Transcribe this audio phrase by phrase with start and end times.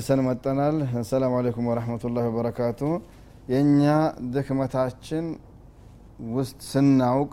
[0.00, 2.80] ተመልሰን መጠናል። አሰላሙ አለይኩም ወረህመቱላሂ ወበረካቱ።
[3.50, 3.82] የእኛ
[4.34, 5.24] ድክመታችን
[6.34, 7.32] ውስጥ ስናውቅ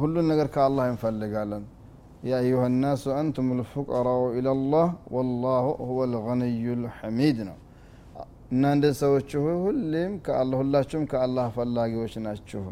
[0.00, 1.64] ሁሉን ነገር ከአላህ እንፈልጋለን።
[2.82, 7.56] ናሱ አንቱም ልፉቀራኡ ኢለላህ ወላሁ ሁወ ልገኒዩ ልሐሚድ ነው።
[8.52, 12.64] እናንተ ሰዎች ሆይ ሁሌም ከአላህ ሁላችሁም ከአላህ ፈላጊዎች ናችሁ።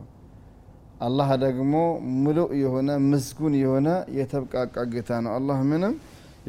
[1.01, 1.75] አላህ ደግሞ
[2.19, 5.95] ሙሉእ የሆነ ምስጉን የሆነ የተብቃቃ ጌታ ነው። አላህ ምንም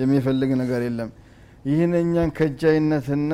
[0.01, 1.09] የሚፈልግ ነገር የለም
[1.65, 3.33] ይህን እኛን ከጃይነትና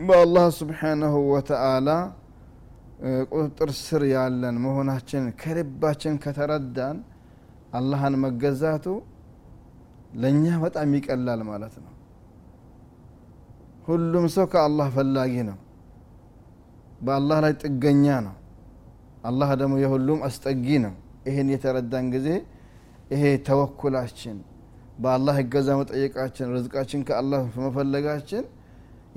[0.00, 1.88] በአላህ ስብሓናሁ ወተአላ
[3.32, 6.98] ቁጥጥር ስር ያለን መሆናችን ከልባችን ከተረዳን
[7.78, 8.86] አላህን መገዛቱ
[10.14, 11.92] ለእኛ በጣም ይቀላል ማለት ነው።
[13.88, 15.58] ሁሉም ሰው ከአላህ ፈላጊ ነው።
[17.00, 18.34] በአላህ ላይ ጥገኛ ነው።
[19.24, 20.94] አላህ ደግሞ የሁሉም አስጠጊ ነው።
[21.26, 22.28] ይህን የተረዳን ጊዜ
[23.12, 24.36] ይሄ ተወኩላችን
[24.96, 28.44] በአላህ እገዛ መጠየቃችን ርዝቃችን ከአላህ መፈለጋችን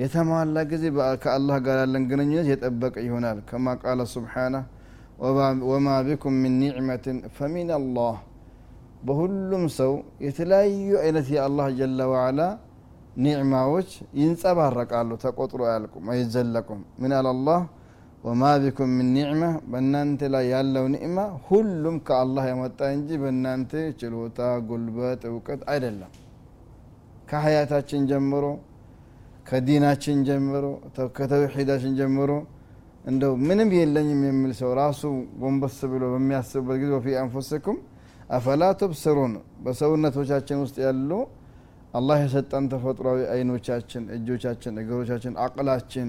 [0.02, 0.86] የተሟላ ጊዜ
[1.24, 4.64] ከአላህ ጋር ያለን ግንኙነት የጠበቀ ይሆናል። ከማ ቃለ ስብሓናህ
[5.70, 8.16] ወማ ቢኩም ምን ኒዕመትን ፈሚን አላህ።
[9.08, 9.92] በሁሉም ሰው
[10.26, 12.40] የተለያዩ አይነት የአላህ ጀለ ዋዓላ
[13.26, 17.60] ኒዕማዎች ይንጸባረቃሉ ተቆጥሮ አያልቁም አይዘለቁም። ምን አላላህ
[18.26, 25.24] ወማ ቢኩም ምን ኒዕማ በእናንተ ላይ ያለው ኒዕማ ሁሉም ከአላህ የመጣ እንጂ በእናንተ ችሎታ ጉልበት
[25.32, 26.12] እውቀት አይደለም።
[27.30, 28.46] ከሀያታችን ጀምሮ
[29.50, 30.66] ከዲናችን ጀምሮ
[31.18, 32.32] ከተውሒዳችን ጀምሮ
[33.06, 35.02] እንደው ምንም የለኝም የሚል ሰው ራሱ
[35.42, 37.78] ጎንበስ ብሎ በሚያስብበት ጊዜ ወፊ አንፉስኩም
[38.30, 39.34] አፈላ ትብስሩን
[39.66, 41.12] በሰውነቶቻችን ውስጥ ያሉ
[41.94, 46.08] አላህ የሰጠን ተፈጥሯዊ አይኖቻችን እጆቻችን እግሮቻችን አቅላችን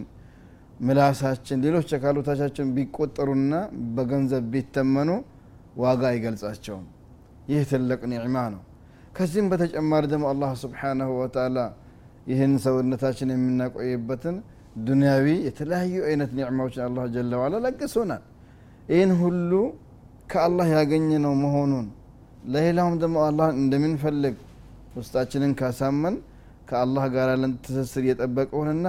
[0.80, 3.54] ምላሳችን ሌሎች አካሎቶቻችን ቢቆጠሩና
[3.96, 5.10] በገንዘብ ቢተመኑ
[5.82, 6.84] ዋጋ አይገልጻቸውም።
[7.48, 8.62] ይህ ትልቅ ኒዕማ ነው።
[9.16, 11.58] ከዚህም በተጨማሪ ደግሞ አላህ ስብሓናሁ ወተላ
[12.30, 14.36] ይህን ሰውነታችን የምናቆይበትን
[14.86, 18.22] ዱንያዊ የተለያዩ አይነት ኒዕማዎችን አላህ ጀለ ዋላ ለግሶናል።
[18.88, 19.52] ይህን ሁሉ
[20.32, 21.86] ከአላህ ያገኘ ነው መሆኑን
[22.46, 24.34] ለሌላውም ደግሞ አላህ እንደምንፈልግ
[24.96, 26.14] ውስጣችንን ካሳመን
[26.68, 28.86] ከአላህ ጋር ያለን ትስስር እየጠበቀውንና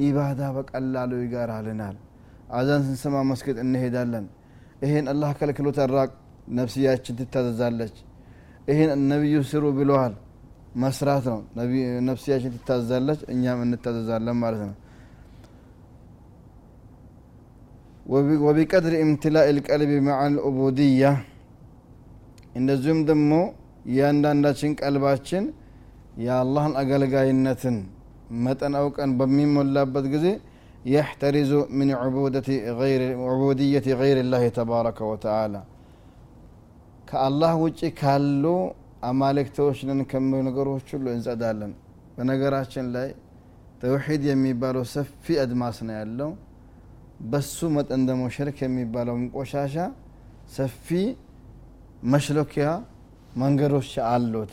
[0.00, 1.96] ኢባዳ በቀላሉ ይጋራልናል።
[2.52, 4.26] አዛን ስንሰማ መስገድ እንሄዳለን።
[4.84, 6.10] ይህን አላህ ከልክሎት ራቅ
[6.58, 7.96] ነፍስያችን ትታዘዛለች።
[8.70, 10.14] ይህን ነቢዩ ስሩ ብለዋል።
[10.82, 11.38] መስራት ነው።
[12.08, 14.76] ነፍስያችን ትታዘዛለች እኛም እንታዘዛለን ማለት ነው።
[18.44, 21.04] ወቢቀድር እምትላእ ልቀልቢ መዓ ልዑቡድያ
[22.56, 23.32] እንደዚሁም ደግሞ
[23.86, 25.44] እያንዳንዳችን ቀልባችን
[26.24, 27.76] የአላህን አገልጋይነትን
[28.44, 30.26] መጠን አውቀን በሚሞላበት ጊዜ
[30.86, 31.88] የሕተሪዙ ምን
[33.26, 35.54] ዑቡድየት ገይር ላህ ተባረከ ወተዓላ።
[37.08, 38.44] ከአላህ ውጭ ካሉ
[39.08, 41.72] አማልክቶች ነን ከሚሉ ነገሮች ሁሉ እንጸዳለን።
[42.16, 43.08] በነገራችን ላይ
[43.82, 46.30] ተውሒድ የሚባለው ሰፊ አድማስ ነው ያለው።
[47.30, 49.74] በሱ መጠን ደግሞ ሽርክ የሚባለውም ቆሻሻ
[50.56, 50.86] ሰፊ
[52.12, 52.66] መሽሎኪያ
[53.36, 54.52] መንገዶች አሉት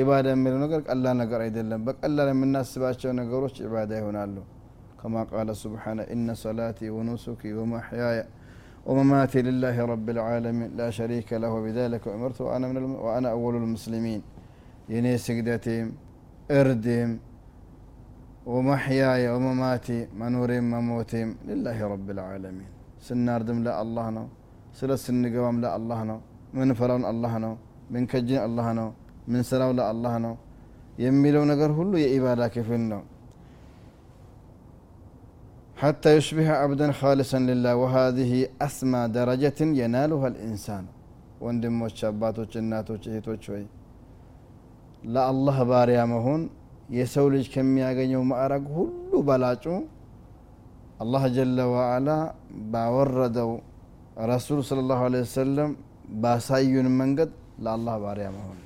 [0.00, 4.36] ኢባዳ የሚለው ነገር ቀላል ነገር አይደለም በቀላል የምናስባቸው ነገሮች ኢባዳ ይሆናሉ
[5.00, 8.18] ከማ ቃለ ስብሓነ ኢነ ሰላቲ ወኑሱኪ ወመሕያየ
[8.90, 12.92] ومماتي لله رب العالمين لا شريك له وبذلك أمرت وأنا, من الم...
[13.06, 14.20] وأنا أول المسلمين
[14.94, 15.86] يني سجدتهم
[16.58, 17.10] إردهم
[18.52, 22.70] ومحياي ومماتي منورهم مموتهم لله رب العالمين
[23.06, 24.26] سنار دم لا الله نو
[24.78, 26.18] سلا سن قوام لا الله نو
[26.58, 27.52] من فرون الله نو
[27.94, 28.88] من كجين الله نو
[29.32, 30.34] من سراو لا الله نو
[31.04, 33.00] يميلو نقر هلو يا إبادة كيفن نو
[35.82, 38.32] حتى يشبه عبدا خالصا لله وهذه
[38.66, 40.84] أسمى درجة ينالها الإنسان
[41.44, 43.64] ወንድሞች አባቶች እናቶች እህቶች ወይ
[45.14, 46.42] ለአላህ ባሪያ መሆን
[46.98, 49.64] የሰው ልጅ ከሚያገኘው ማዕረግ ሁሉ በላጩ
[51.04, 52.08] አላህ ጀለ ዋዓላ
[52.72, 53.50] ባወረደው
[54.32, 55.72] ረሱል ስለ ላሁ ለ ወሰለም
[56.22, 57.30] ባሳዩን መንገድ
[57.64, 58.58] ለአላህ ባሪያ መሆን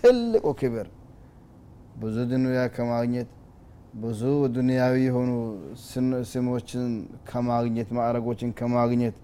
[0.00, 0.86] ትልቁ ክብር
[2.00, 3.30] ብዙ ድንያ ከማግኘት
[3.94, 4.20] ብዙ
[4.54, 5.30] ዱንያዊ የሆኑ
[6.30, 6.90] ስሞችን
[7.28, 9.16] ከማግኘት ማዕረጎችን ከማግኘት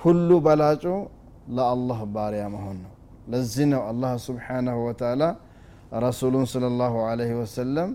[0.00, 0.84] ሁሉ በላጩ
[1.56, 2.92] ለአላህ ባሪያ መሆን ነው።
[3.32, 5.22] ለዚህ ነው አላህ ስብሓናሁ ወተላ
[6.04, 7.90] ረሱሉን ስለ ላሁ አለህ ወሰለም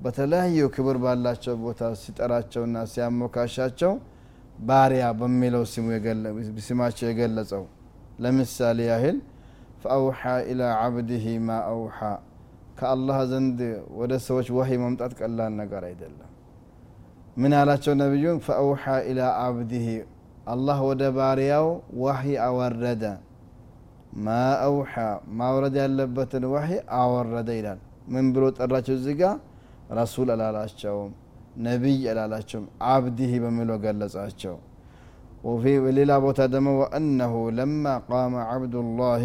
[0.00, 3.92] በተለያዩ ክብር ባላቸው ቦታ ሲጠራቸውና ሲያሞካሻቸው
[4.62, 5.62] ባሪያ በሚለው
[6.66, 7.62] ስማቸው የገለጸው።
[8.22, 9.18] ለምሳሌ ያህል
[9.82, 10.20] ፈአውሓ
[10.50, 11.98] ኢላ ዓብድህ ማ አውሓ
[12.78, 13.58] ከአላህ ዘንድ
[13.98, 16.28] ወደ ሰዎች ወህይ መምጣት ቀላል ነገር አይደለም።
[17.36, 18.38] ምን ያላቸው ነቢዩን?
[18.46, 19.86] ፈአውሓ ኢላ አብድህ
[20.46, 21.66] አላህ ወደ ባሪያው
[22.02, 23.04] ዋህይ አወረደ።
[24.18, 24.28] ማ
[24.66, 24.94] አውሓ
[25.38, 29.24] ማውረድ ያለበትን ዋህይ አወረደ ይላል። ምን ብሎ ጠራቸው እዚህ ጋ
[29.98, 31.10] ረሱል አላላቸውም
[31.64, 34.54] ነቢይ አላላቸውም አብዲህ በሚለው ገለጻቸው።
[35.84, 39.24] በሌላ ቦታ ደግሞ ወአነሁ ለማ ቃመ ዓብዱላህ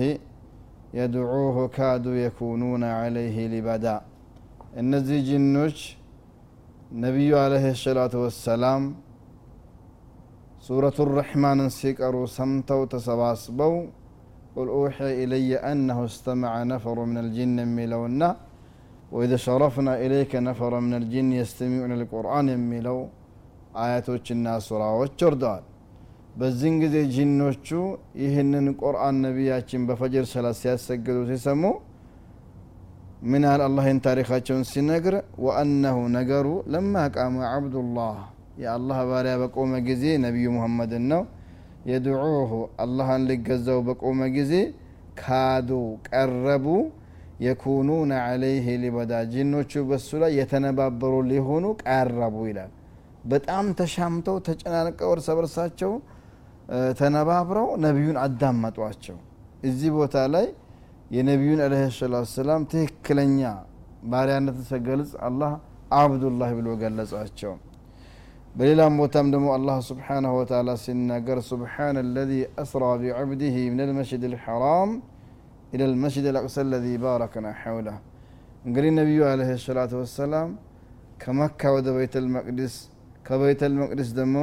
[0.98, 3.86] የድዑሁ ካዱ የኩኑነ ዓለይህ ሊበዳ
[4.80, 5.78] እነዚህ ጅኖች
[7.02, 8.82] ነቢዩ አለህ ሰላቱ ወሰላም
[10.66, 13.74] ሱረቱ ረሕማንን ሲቀሩ ሰምተው ተሰባስበው
[14.54, 18.22] ቁል ኡሕየ ኢለየ አነሁ እስተመዐ ነፈሩ ምን አልጅን የሚለውና
[19.14, 22.98] ወኢዘ ሸረፍና ኢለይከ ነፈረ ምን አልጅን የስተሚዑነ ልቁርአን የሚለው
[23.82, 25.64] አያቶችና ሱራዎች ወርደዋል
[26.37, 27.67] በዚህን ጊዜ ጂኖቹ
[28.21, 31.61] ይህንን ቁርአን ነቢያችን በፈጅር ሰላት ሲያሰግዱ ሲሰሙ
[33.23, 35.15] ምን ያህል አላህ ይህን ታሪካቸውን ሲነግር?
[35.45, 38.17] ወአነሁ ነገሩ ለማ ቃመ ዓብዱላህ።
[38.61, 41.23] የአላህ ባሪያ በቆመ ጊዜ ነቢዩ ሙሐመድን ነው።
[41.89, 42.51] የድዑሁ
[42.83, 44.53] አላህን ሊገዛው በቆመ ጊዜ
[45.21, 45.69] ካዱ
[46.09, 46.67] ቀረቡ።
[47.45, 52.71] የኩኑነ ዓለይህ ሊበዳ። ጂኖቹ በሱ ላይ የተነባበሩ ሊሆኑ ቀረቡ ይላል።
[53.25, 55.91] በጣም ተሻምተው ተጨናንቀው እርስ በርሳቸው
[56.99, 59.17] ተነባብረው ነቢዩን አዳመጧቸው።
[59.63, 60.47] እዚህ ቦታ ላይ
[61.15, 63.41] የነቢዩን አለ ሰላት ሰላም ትክክለኛ
[64.11, 65.51] ባሪያነትን ሲገልጽ አላህ
[65.99, 67.53] አብዱላህ ብሎ ገለጻቸው።
[68.55, 72.31] በሌላም ቦታም ደግሞ አላህ ስብሓናሁ ወተላ ሲናገር ስብሓን አለዚ
[72.61, 74.91] አስራ ቢዓብድህ ምን ልመስጅድ ልሐራም
[75.73, 77.97] ኢላ ልመስጅድ ልአቅሳ አለዚ ባረክና ሐውላህ
[78.67, 80.49] እንግዲህ ነቢዩ አለህ ሰላቱ ወሰላም
[81.23, 82.75] ከመካ ወደ ቤተ ልመቅድስ
[83.27, 84.37] ከቤተ ልመቅድስ ደግሞ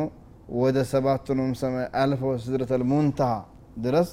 [0.57, 3.33] ወደ ሰባቱንም ሰማይ አልፈው ስድረተል ሙንተሃ
[3.85, 4.09] ድረስ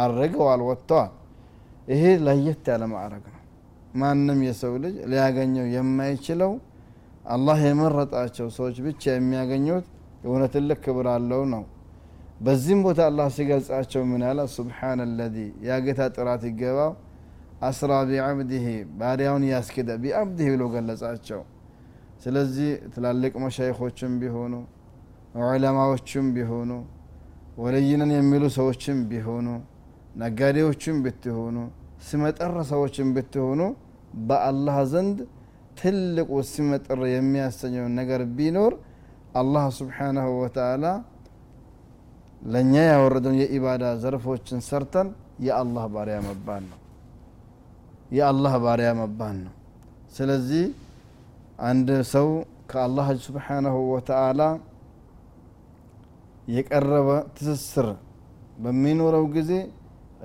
[0.00, 1.12] አድርገዋል ወጥተዋል።
[1.88, 3.38] ይሄ ለየት ያለ ማዕረግ ነው።
[4.00, 6.52] ማንም የሰው ልጅ ሊያገኘው የማይችለው
[7.26, 9.86] አላህ የመረጣቸው ሰዎች ብቻ የሚያገኙት
[10.24, 11.62] የሆነ ትልቅ ክብር አለው ነው።
[12.40, 15.36] በዚህም ቦታ አላህ ሲገልጻቸው ምን ያለ ሱብሓነ አለዚ
[15.66, 16.92] ያ ጌታ ጥራት ይገባው
[17.68, 18.66] አስራ ቢዓብድህ
[19.00, 21.40] ባሪያውን ያስኪደ ቢዓብድህ ብሎ ገለጻቸው።
[22.24, 24.54] ስለዚህ ትላልቅ መሻይኮችም ቢሆኑ
[25.42, 26.70] ዑለማዎችም ቢሆኑ
[27.62, 29.46] ወለይነን የሚሉ ሰዎችም ቢሆኑ
[30.20, 31.56] ነጋዴዎችም ብትሆኑ
[32.08, 33.60] ስመጠር ሰዎችም ብትሆኑ
[34.28, 35.18] በአላህ ዘንድ
[35.78, 38.72] ትልቁ ስመጥር የሚያሰኘው ነገር ቢኖር
[39.34, 40.84] አላህ ስብሓናሁ ወተአላ
[42.44, 45.08] ለእኛ ያወረደውን የኢባዳ ዘርፎችን ሰርተን
[45.46, 46.78] የአላህ ባሪያ መባል ነው።
[48.10, 49.54] የአላህ ባሪያ መባል ነው።
[50.16, 50.64] ስለዚህ
[51.64, 52.28] አንድ ሰው
[52.70, 54.40] ከአላህ ስብሓናሁ ወተአላ
[56.50, 57.88] የቀረበ ትስስር
[58.64, 59.52] በሚኖረው ጊዜ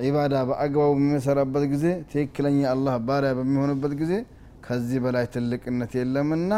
[0.05, 4.13] ዒባዳ በአግባቡ በሚሰራበት ጊዜ ትክክለኛ አላህ ባሪያ በሚሆንበት ጊዜ
[4.65, 6.53] ከዚህ በላይ ትልቅነት የለምና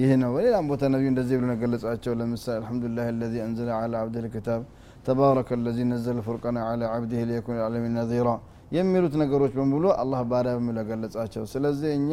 [0.00, 4.60] ይህ ነው። በሌላም ቦታ ነቢዩ እንደዚህ ብሎ ነገለጻቸው ለምሳሌ አልሐምዱሊላህ አለዚ አንዘለ ዐላ ዐብዲህ ልኪታብ
[5.06, 8.28] ተባረከ አለዚ ነዘለ ፉርቀነ ዐላ ዐብዲህ ሊየኩነ ልዓለሚን ነዚራ
[8.76, 12.12] የሚሉት ነገሮች በሙሉ አላህ ባሪያ በሚለው ገለጻቸው ስለዚህ እኛ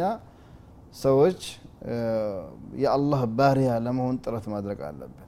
[1.01, 1.41] ሰዎች
[2.83, 5.24] የአላህ ባሪያ ለመሆን ጥረት ማድረግ አለብን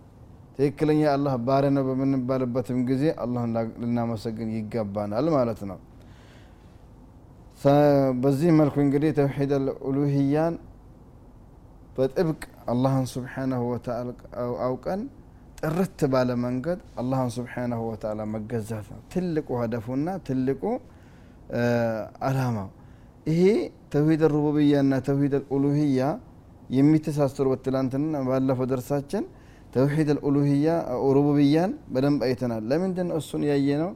[0.57, 3.51] ትክክለኛ የአላህ ባሪያ ነው በምንባልበትም ጊዜ አላህን
[3.81, 5.79] ልናመሰግን ይገባናል ማለት ነው።
[8.23, 10.55] በዚህ መልኩ እንግዲህ ተውሒድ አልኡሉህያን
[11.95, 12.41] በጥብቅ
[12.71, 14.09] አላህን ስብሓናሁ ወተዓላ
[14.65, 15.01] አውቀን
[15.61, 20.63] ጥርት ባለ መንገድ አላህን ስብሓናሁ ወተዓላ መገዛት ነው። ትልቁ ሀደፉና ትልቁ
[22.27, 22.69] አላማው
[23.27, 23.41] ይሄ
[23.93, 26.01] ተውሂድ ሩቡብያ ና ተውሂድ አልኡሉህያ
[26.77, 29.23] የሚተሳሰሩበት ትላንትና ባለፈው ደርሳችን
[29.73, 30.67] ተውሂድ አልኡሉህያ
[31.15, 33.91] ሩቡብያን በደንብ አይተናል። ለምንድን እሱን ያየ ነው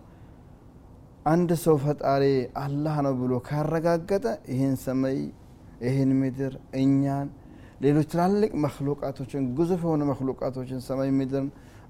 [1.25, 2.23] አንድ ሰው ፈጣሪ
[2.61, 5.17] አላህ ነው ብሎ ካረጋገጠ ይህን ሰማይ
[5.85, 7.27] ይህን ምድር እኛን
[7.83, 11.47] ሌሎች ትላልቅ መክሉቃቶችን ግዙፍ የሆኑ መክሉቃቶችን ሰማይ ምድርን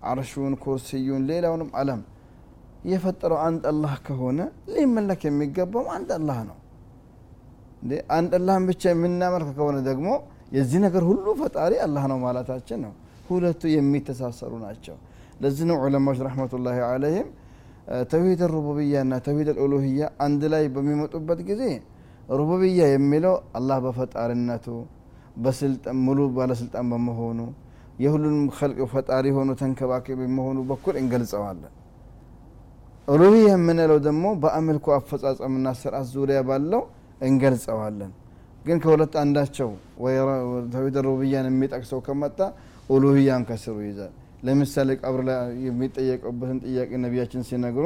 [0.10, 2.02] አርሹን ኩርስዩን ሌላውንም አለም
[2.92, 4.40] የፈጠረው አንድ አላህ ከሆነ
[4.74, 6.58] ሊመለክ የሚገባው አንድ አላህ ነው።
[8.16, 10.08] አንድ አላህን ብቻ የምናመልክ ከሆነ ደግሞ
[10.56, 12.94] የዚህ ነገር ሁሉ ፈጣሪ አላህ ነው ማለታችን ነው
[13.32, 14.96] ሁለቱ የሚተሳሰሩ ናቸው።
[15.44, 17.30] ለዚህ ነው ዑለማዎች ረሕመቱላሂ አለይህም
[18.12, 21.64] ተውሂድ ሩቡብያ ና ተውሂድ አልኡሉህያ አንድ ላይ በሚመጡበት ጊዜ
[22.40, 24.68] ሩቡብያ የሚለው አላህ በፈጣሪነቱ
[26.02, 27.40] ሙሉ ባለስልጣን በመሆኑ
[28.04, 31.74] የሁሉንም ከልቅ ፈጣሪ ሆኑ ተንከባካቢ በመሆኑ በኩል እንገልጸዋለን።
[33.08, 36.82] ኡሉህያ የምንለው ደግሞ በአምልኮ አፈጻጸምና ስርዓት ዙሪያ ባለው
[37.22, 38.12] እንገልጸዋለን።
[38.66, 39.70] ግን ከሁለት አንዳቸው
[40.74, 42.40] ተውሂድ ሩቡብያን የሚጠቅሰው ከመጣ
[42.92, 47.86] ኡሉህያን ከስሩ ይዛል ለምሳሌ ቀብር ላይ የሚጠየቀበትን ጥያቄ ነቢያችን ሲነግሩ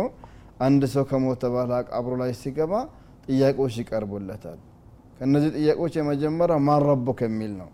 [0.65, 2.73] አንድ ሰው ከሞተ በኋላ ቀብሩ ላይ ሲገባ
[3.27, 4.59] ጥያቄዎች ይቀርቡለታል።
[5.17, 7.69] ከእነዚህ ጥያቄዎች የመጀመሪያው ማን ረቡክ የሚል ነው።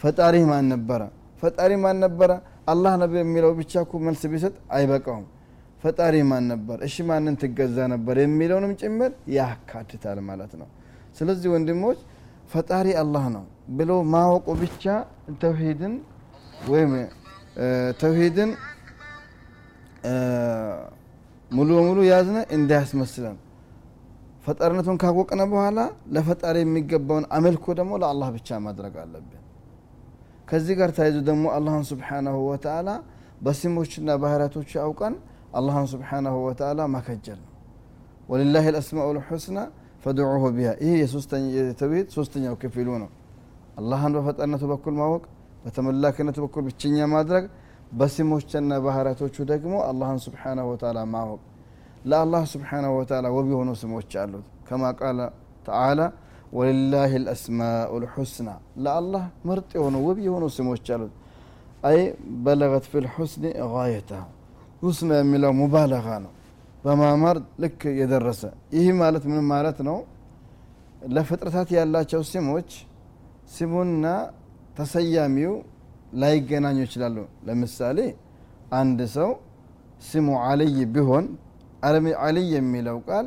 [0.00, 1.00] ፈጣሪ ማን ነበረ?
[1.42, 2.30] ፈጣሪ ማን ነበረ?
[2.72, 5.26] አላህ ነቢ የሚለው ብቻ እኮ መልስ ቢሰጥ አይበቃውም።
[5.82, 6.76] ፈጣሪ ማን ነበር?
[6.86, 10.68] እሺ ማንን ትገዛ ነበር የሚለውንም ጭምር ያካትታል ማለት ነው።
[11.18, 11.98] ስለዚህ ወንድሞች
[12.52, 13.44] ፈጣሪ አላህ ነው
[13.78, 14.84] ብሎ ማወቁ ብቻ
[15.42, 15.94] ተውሂድን
[16.66, 16.92] ወይም
[18.00, 18.50] ተውሂድን
[21.50, 23.36] ሙሉ በሙሉ ያዝነ እንዳያስመስለን።
[24.46, 25.78] ፈጣሪነቱን ካወቅነ በኋላ
[26.14, 29.42] ለፈጣሪ የሚገባውን አመልኮ ደግሞ ለአላህ ብቻ ማድረግ አለብን።
[30.48, 32.90] ከዚህ ጋር ተያይዞ ደግሞ አላህን ስብሓናሁ ወተአላ
[33.42, 35.14] በስሞችና ባህሪያቶቹ አውቀን
[35.58, 37.52] አላህን ስብሓናሁ ወተአላ ማከጀል ነው።
[38.28, 39.58] ወሊላህ ልአስማኡ ልሑስና
[40.04, 40.94] ፈድዑሁ ቢሃ። ይህ
[41.60, 43.10] የተውሂድ ሶስተኛው ክፍሉ ነው።
[43.78, 45.24] አላህን በፈጣሪነቱ በኩል ማወቅ
[45.68, 47.44] በተመላክነቱ በኩል ብቸኛ ማድረግ
[47.92, 51.40] በስሞችና ባህሪያቶቹ ደግሞ አላህን ስብሓናሁ ወተአላ ማወቅ።
[52.10, 55.20] ለአላህ ስብሓናሁ ወተአላ ውብ የሆኑ ስሞች አሉት። ከማ ቃለ
[55.66, 56.00] ተዓላ
[56.52, 58.48] ወሊላህ ልአስማኡ ልሑስና
[58.84, 61.14] ለአላህ ምርጥ የሆኑ ውብ የሆኑ ስሞች አሉት።
[61.88, 61.98] አይ
[62.44, 64.22] በለገት ፊ ልሑስኒ ጋየተሃ
[64.82, 66.32] ሁስና የሚለው ሙባለጋ ነው
[66.84, 68.42] በማማር ልክ የደረሰ።
[68.76, 69.96] ይህ ማለት ምን ማለት ነው?
[71.14, 72.70] ለፍጥረታት ያላቸው ስሞች
[73.50, 74.04] ስሙና
[74.78, 75.52] ተሰያሚው
[76.20, 77.16] ላይገናኙ ይችላሉ።
[77.46, 77.98] ለምሳሌ
[78.80, 79.30] አንድ ሰው
[80.08, 81.24] ስሙ አልይ ቢሆን
[82.26, 83.26] አልይ የሚለው ቃል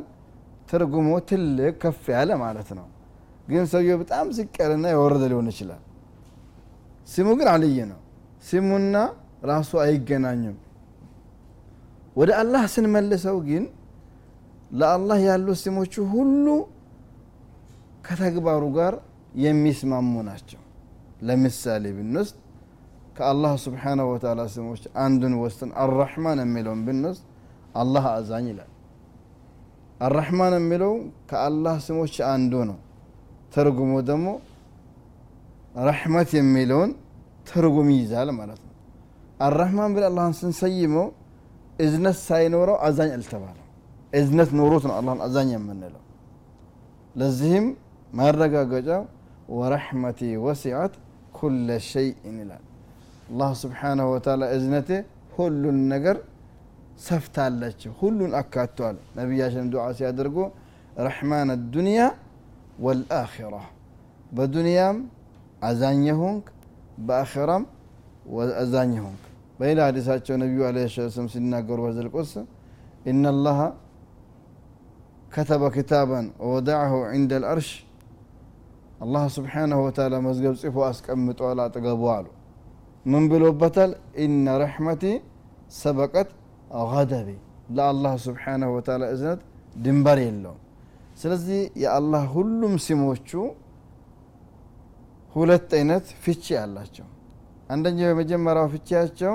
[0.70, 2.86] ትርጉሙ ትልቅ ከፍ ያለ ማለት ነው።
[3.48, 5.82] ግን ሰውየው በጣም ዝቅ ያለና የወረደ ሊሆን ይችላል።
[7.08, 8.00] ስሙ ግን አልይ ነው።
[8.44, 8.96] ስሙና
[9.50, 10.56] ራሱ አይገናኙም።
[12.16, 13.64] ወደ አላህ ስንመልሰው ግን
[14.72, 16.46] ለአላህ ያሉ ስሞቹ ሁሉ
[18.06, 18.94] ከተግባሩ ጋር
[19.42, 20.61] የሚስማሙ ናቸው
[21.22, 22.36] ለምሳሌ ብንወስድ
[23.16, 27.24] ከአላህ ስብሓናሁ ወተዓላ ስሞች አንዱን ወስን አራሕማን የሚለውን ብንወስድ
[27.74, 28.70] አላህ አዛኝ ይላል።
[30.00, 30.92] አራሕማን የሚለው
[31.30, 32.78] ከአላህ ስሞች አንዱ ነው።
[33.54, 34.28] ትርጉሙ ደግሞ
[35.80, 36.90] ረሕመት የሚለውን
[37.48, 38.72] ትርጉም ይይዛል ማለት ነው።
[39.46, 41.06] አራሕማን ብል አላህን ስንሰይመው
[41.78, 43.58] እዝነት ሳይኖረው አዛኝ አልተባለም።
[44.12, 46.02] እዝነት ኖሮት ነው አላህን አዛኝ የምንለው።
[47.14, 47.66] ለዚህም
[48.12, 49.02] ማረጋገጫው
[49.52, 50.94] ወረሕመቲ ወሲዐት
[51.42, 52.62] كل شيء الان
[53.30, 54.98] الله سبحانه وتعالى إذنته
[55.36, 56.16] كل النجر
[57.08, 57.68] سفت على
[58.00, 60.44] كل الاكاتوال نبي ياشم دعاء سيادرقو
[61.08, 62.06] رحمن الدنيا
[62.84, 63.62] والآخرة.
[64.36, 64.88] بدنيا
[65.62, 66.34] أزانيهم
[67.06, 67.58] بآخرة
[68.34, 69.14] وأزانيهم
[69.60, 72.42] بين حديثات النبي عليه الصلاة والسلام سيدنا قروا هذا القصة
[73.10, 73.60] إن الله
[75.34, 77.70] كتب كتابا ووضعه عند الأرش
[79.02, 82.26] አላህ ስብሓናሁ ወተላ መዝገብ ጽፎ አስቀምጧል አጠገቡ አሉ
[83.06, 83.92] ምን ብሎበታል
[84.24, 85.04] ኢነ ረሕመቲ
[85.80, 86.28] ሰበቀት
[86.92, 87.28] غደቢ
[87.76, 89.40] ለአላህ ስብሓናሁ ወተላ እዝነት
[89.76, 90.60] ድንበር የለውም
[91.22, 93.30] ስለዚህ የአላህ ሁሉም ስሞቹ
[95.34, 97.06] ሁለት አይነት ፍቺ አላቸው
[97.70, 99.34] አንደኛው የመጀመሪያው ፍቺያቸው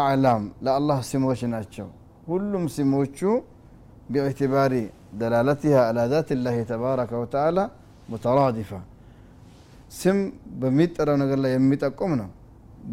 [0.00, 1.88] አዕላም ለአላህ ስሞች ናቸው
[2.28, 3.18] ሁሉም ስሞቹ
[4.12, 4.74] ቢዕትባሪ
[5.20, 7.58] ደላለትሃ አላ ዛት ላህ ተባረከ ወተዓላ
[8.11, 8.71] ሙተራዲፋ
[9.99, 10.17] ስም
[10.61, 12.29] በሚጠራው ነገር ላይ የሚጠቁም ነው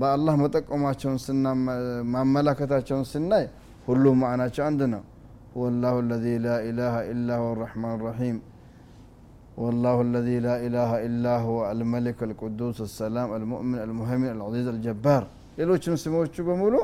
[0.01, 1.45] በአላህ መጠቆማቸውን ስና
[2.15, 3.45] ማመላከታቸውን ስናይ
[3.89, 5.03] ሁሉም ማዕናቸው አንድ ነው
[5.57, 8.37] هو الله الذي لا إله إلا هو الرحمن الرحيم
[9.63, 15.23] والله الذي لا إله إلا هو الملك القدوس السلام المؤمن المهيمن العزيز الجبار
[15.59, 16.75] ሌሎችን ስሞቹ በሙሉ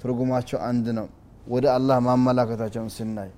[0.00, 1.06] ትርጉማቸው አንድ ነው
[1.54, 3.30] ወደ አላህ ማመላከታቸውን ስናይ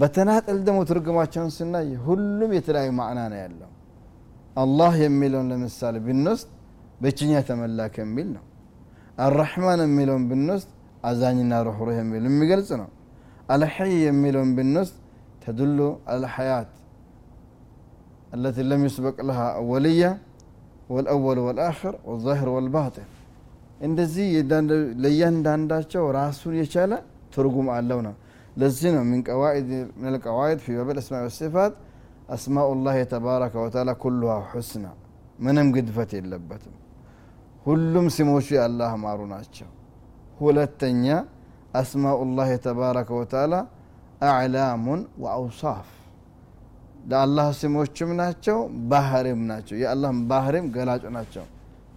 [0.00, 3.70] በተናጠል ደግሞ ትርጉማቸውን ስናይ ሁሉም የተለያዩ ማዕና ነው ያለው
[4.62, 6.50] አላህ የሚለውን ለምሳሌ ብንወስድ
[7.04, 8.44] ብቸኛ ተመላክ የሚል ነው
[9.26, 10.70] አራሕማን የሚለውን ብንወስድ
[11.08, 12.88] አዛኝና ሩህሩህ የሚል የሚገልጽ ነው
[13.54, 14.98] አልሐይ የሚለውን ብንወስድ
[15.44, 15.80] ተድሉ
[16.14, 16.70] አልሐያት
[18.36, 20.10] التي لم يسبق لها أولية
[20.92, 23.06] والأول والآخر والظاهر والباطن
[23.86, 24.26] እንደዚህ
[25.02, 26.92] ለእያንዳንዳቸው ራሱን የቻለ
[27.34, 28.14] ትርጉም አለው ነው
[28.57, 29.21] ለዚህ ነው ምን
[30.15, 31.73] ልቀዋኢድ ፊ በብል አስማ ወሲፋት
[32.29, 34.85] አስማኡ ላህ የተባረከ ወተዓላ ኩሉሃ ሑስና
[35.39, 36.75] ምንም ግድፈት የለበትም።
[37.65, 39.69] ሁሉም ስሞቹ የአላህ ማሩ ናቸው።
[40.39, 41.05] ሁለተኛ
[41.75, 43.55] አስማኡ ላህ የተባረከ ወተዓላ
[44.29, 45.87] አዕላሙን ወአውሳፍ
[47.09, 48.57] ለአላህ ስሞችም ናቸው
[48.91, 51.45] ባህሪም ናቸው። የአላህም ባህሪም ገላጭ ናቸው።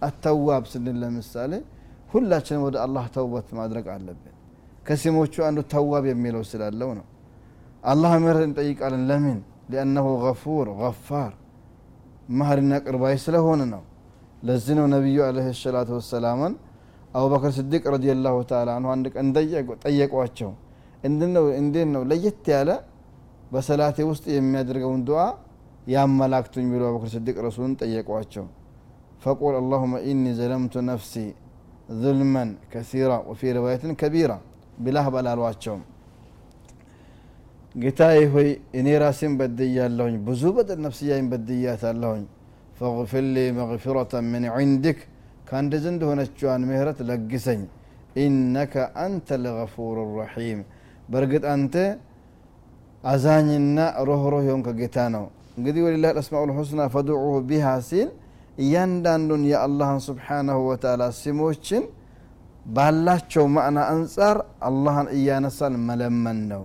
[0.07, 1.51] አተዋብ ስንል ለምሳሌ
[2.13, 4.32] ሁላችንም ወደ አላህ ተውበት ማድረግ አለብን።
[4.86, 7.06] ከስሞቹ አንዱ ተዋብ የሚለው ስላለው ነው
[7.92, 9.38] አላህ ምህረት እንጠይቃለን ለምን
[9.72, 11.32] ሊአነሁ ገፉር ገፋር
[12.38, 13.82] ማህሪና ቅርባይ ስለሆነ ነው
[14.48, 16.54] ለዚህ ነው ነቢዩ አለህ ሰላቱ ወሰላምን
[17.18, 19.28] አቡበክር ስዲቅ ረዲየላሁ ተዓላ አንሁ አንድ ቀን
[19.86, 20.50] ጠየቋቸው
[21.08, 22.70] እንዴት ነው ለየት ያለ
[23.52, 25.20] በሰላቴ ውስጥ የሚያደርገውን ዱዓ
[25.94, 28.46] ያመላክቱኝ ብሎ አቡበክር ስዲቅ ረሱልን ጠየቋቸው
[29.24, 31.26] فقول اللهم إني ظلمت نفسي
[32.02, 34.38] ظلما كثيرا وفي رواية كبيرة
[34.84, 35.80] بلاه بلالواتشوم
[37.74, 38.48] ጌታዬ ሆይ
[38.78, 42.22] እኔ ራሴን በድያለሁኝ ብዙ በደል ነፍስያይን በድያታለሁኝ
[42.78, 44.98] ፈግፊር ሊ መግፊረተን ምን ዒንድክ
[45.48, 47.60] ከአንድ ዘንድ ሆነችዋን ምህረት ለግሰኝ
[48.22, 48.74] ኢነከ
[49.04, 50.60] አንተ ልገፉር ረሒም
[51.12, 51.74] በእርግጥ አንተ
[53.04, 55.24] አዛኝና ሮህሮህ የሆንከ ጌታ ነው
[55.58, 58.08] እንግዲህ ወሊላህ አስማኡ ልሑስና ፈድዑሁ ቢሃ ሲል
[58.64, 61.84] እያንዳንዱን የአላህን ስብሓናሁ ወተዓላ ስሞችን
[62.65, 66.63] ባላቸው ማዕና አንጻር አላህን እያነሳን መለመን ነው።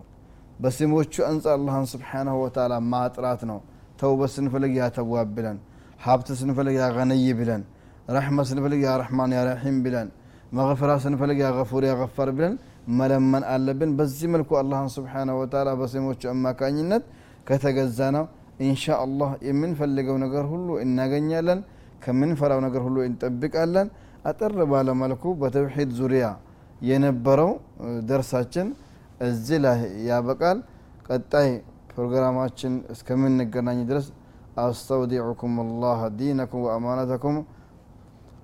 [0.62, 3.58] በስሞቹ አንጻር አላህን ስብሓናሁ ወተዓላ ማጥራት ነው።
[4.00, 5.56] ተውበት ስንፈልግ ያ ተዋብ ብለን
[6.00, 7.62] ሀብት ስንፈልግ ያ ገነይ ብለን
[8.16, 10.08] ረሕመ ስንፈልግ ያ ረሕማን ያ ረሒም ብለን
[10.52, 12.54] መغፍራ ስንፈልግ ያ ገፉር ያ ገፋር ብለን
[12.98, 17.02] መለመን አለብን። በዚህ መልኩ አላህን ስብሓናሁ ወተዓላ በስሞቹ አማካኝነት
[17.48, 18.24] ከተገዛ ነው
[18.68, 21.60] ኢንሻ አላህ የምንፈልገው ነገር ሁሉ እናገኛለን።
[22.04, 23.88] ከምንፈራው ነገር ሁሉ እንጠብቃለን
[24.24, 26.26] አጠር ባለመልኩ በተውሒድ ዙሪያ
[26.80, 27.50] የነበረው
[28.10, 28.68] ደርሳችን
[29.28, 30.58] እዚህ ላይ ያበቃል።
[31.08, 31.48] ቀጣይ
[31.92, 34.06] ፕሮግራማችን እስከምንገናኝ ድረስ
[34.64, 37.38] አስተውዲዑኩም አላህ ዲነኩም ወአማናተኩም።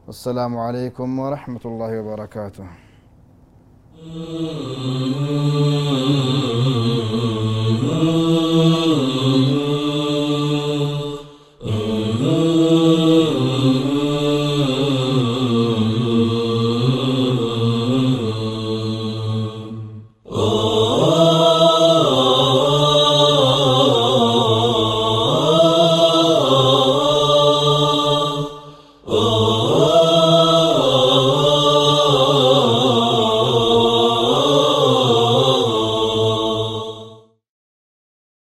[0.08, 2.66] ወሰላሙ አለይኩም ወረሕመቱላሂ ወበረካቱሁ።